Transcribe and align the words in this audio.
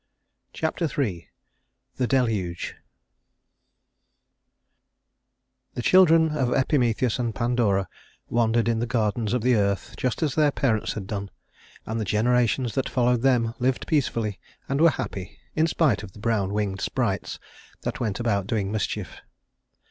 Chapter 0.51 0.89
III 0.99 1.29
The 1.97 2.07
Deluge 2.07 2.73
The 5.75 5.83
children 5.83 6.31
of 6.35 6.51
Epimetheus 6.51 7.19
and 7.19 7.35
Pandora 7.35 7.87
wandered 8.27 8.67
in 8.67 8.79
the 8.79 8.87
gardens 8.87 9.31
of 9.31 9.43
the 9.43 9.53
earth 9.53 9.93
just 9.97 10.23
as 10.23 10.33
their 10.33 10.49
parents 10.49 10.93
had 10.93 11.05
done; 11.05 11.29
and 11.85 11.99
the 11.99 12.03
generations 12.03 12.73
that 12.73 12.89
followed 12.89 13.21
them 13.21 13.53
lived 13.59 13.85
peacefully 13.85 14.39
and 14.67 14.81
were 14.81 14.89
happy, 14.89 15.37
in 15.55 15.67
spite 15.67 16.01
of 16.01 16.13
the 16.13 16.19
brown 16.19 16.51
winged 16.51 16.81
sprites 16.81 17.37
that 17.81 17.99
went 17.99 18.19
about 18.19 18.47
doing 18.47 18.71
mischief. 18.71 19.17